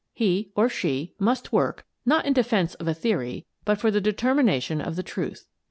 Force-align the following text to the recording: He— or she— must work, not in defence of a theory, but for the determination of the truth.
He— 0.15 0.49
or 0.55 0.67
she— 0.67 1.13
must 1.29 1.53
work, 1.53 1.85
not 2.07 2.25
in 2.25 2.33
defence 2.33 2.73
of 2.73 2.87
a 2.87 2.93
theory, 2.95 3.45
but 3.65 3.79
for 3.79 3.91
the 3.91 4.01
determination 4.01 4.81
of 4.81 4.95
the 4.95 5.03
truth. 5.03 5.45